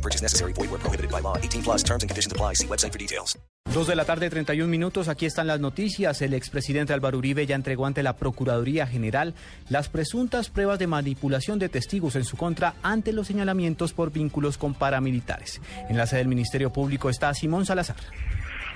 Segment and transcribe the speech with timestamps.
[0.00, 0.54] No purchase necessary.
[0.54, 1.36] Void where prohibited by law.
[1.36, 2.54] 18 plus terms and conditions apply.
[2.54, 3.38] See website for details.
[3.72, 5.08] Dos de la tarde, 31 minutos.
[5.08, 6.22] Aquí están las noticias.
[6.22, 9.34] El expresidente Álvaro Uribe ya entregó ante la Procuraduría General
[9.68, 14.56] las presuntas pruebas de manipulación de testigos en su contra ante los señalamientos por vínculos
[14.56, 15.60] con paramilitares.
[15.88, 17.96] En la sede del Ministerio Público está Simón Salazar.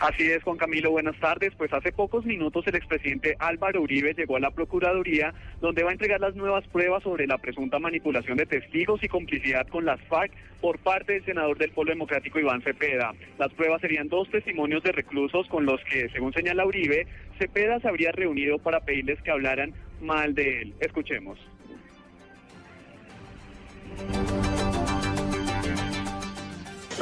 [0.01, 1.53] Así es, Juan Camilo, buenas tardes.
[1.57, 5.93] Pues hace pocos minutos el expresidente Álvaro Uribe llegó a la Procuraduría, donde va a
[5.93, 10.33] entregar las nuevas pruebas sobre la presunta manipulación de testigos y complicidad con las FARC
[10.61, 13.13] por parte del senador del Polo Democrático Iván Cepeda.
[13.39, 17.07] Las pruebas serían dos testimonios de reclusos con los que, según señala Uribe,
[17.39, 20.75] Cepeda se habría reunido para pedirles que hablaran mal de él.
[20.81, 21.39] Escuchemos.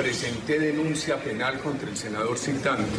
[0.02, 2.90] Presenté denuncia penal contra el senador citante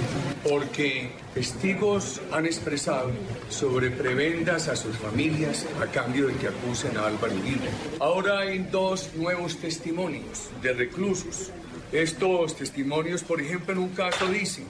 [0.41, 3.11] porque testigos han expresado
[3.49, 7.69] sobre prebendas a sus familias a cambio de que acusen a Álvaro Uribe.
[7.99, 11.51] Ahora hay dos nuevos testimonios de reclusos.
[11.91, 14.65] Estos testimonios, por ejemplo, en un caso dicen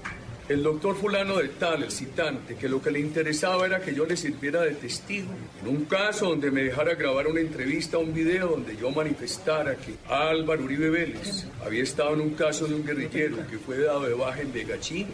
[0.50, 4.06] el doctor fulano de tal, el citante, que lo que le interesaba era que yo
[4.06, 5.30] le sirviera de testigo.
[5.62, 9.96] En un caso donde me dejara grabar una entrevista, un video donde yo manifestara que
[10.10, 14.14] Álvaro Uribe Vélez había estado en un caso de un guerrillero que fue dado de
[14.14, 15.08] baja en Vegachín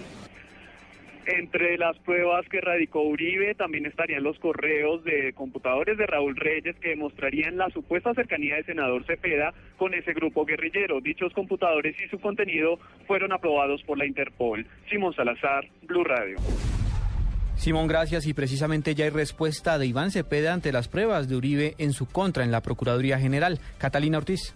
[1.37, 6.75] entre las pruebas que radicó Uribe también estarían los correos de computadores de Raúl Reyes
[6.79, 11.01] que demostrarían la supuesta cercanía del senador Cepeda con ese grupo guerrillero.
[11.01, 14.65] Dichos computadores y su contenido fueron aprobados por la Interpol.
[14.89, 16.37] Simón Salazar, Blue Radio.
[17.55, 18.25] Simón, gracias.
[18.25, 22.05] Y precisamente ya hay respuesta de Iván Cepeda ante las pruebas de Uribe en su
[22.07, 23.59] contra en la Procuraduría General.
[23.77, 24.55] Catalina Ortiz.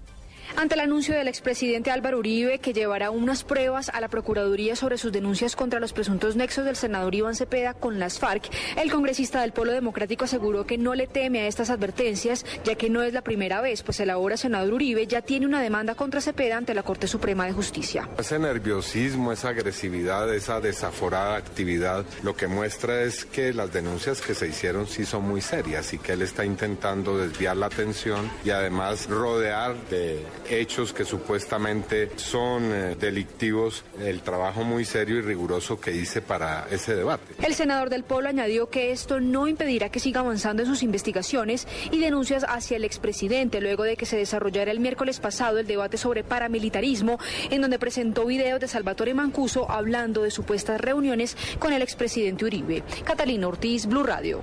[0.55, 4.97] Ante el anuncio del expresidente Álvaro Uribe que llevará unas pruebas a la Procuraduría sobre
[4.97, 9.41] sus denuncias contra los presuntos nexos del senador Iván Cepeda con las FARC, el congresista
[9.41, 13.13] del Polo Democrático aseguró que no le teme a estas advertencias, ya que no es
[13.13, 16.73] la primera vez, pues el ahora senador Uribe ya tiene una demanda contra Cepeda ante
[16.73, 18.07] la Corte Suprema de Justicia.
[18.17, 24.35] Ese nerviosismo, esa agresividad, esa desaforada actividad, lo que muestra es que las denuncias que
[24.35, 28.51] se hicieron sí son muy serias y que él está intentando desviar la atención y
[28.51, 35.79] además rodear de hechos que supuestamente son eh, delictivos, el trabajo muy serio y riguroso
[35.79, 37.35] que hice para ese debate.
[37.41, 41.67] El senador del Polo añadió que esto no impedirá que siga avanzando en sus investigaciones
[41.91, 45.97] y denuncias hacia el expresidente luego de que se desarrollara el miércoles pasado el debate
[45.97, 47.19] sobre paramilitarismo,
[47.49, 52.83] en donde presentó videos de Salvatore Mancuso hablando de supuestas reuniones con el expresidente Uribe.
[53.03, 54.41] Catalina Ortiz, Blue Radio.